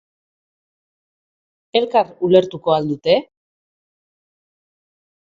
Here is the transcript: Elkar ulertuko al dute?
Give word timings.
Elkar 1.81 2.11
ulertuko 2.31 2.77
al 2.79 2.91
dute? 2.95 3.21